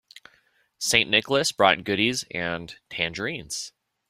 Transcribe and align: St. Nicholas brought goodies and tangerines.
St. 0.79 1.07
Nicholas 1.07 1.51
brought 1.51 1.83
goodies 1.83 2.25
and 2.31 2.77
tangerines. 2.89 3.71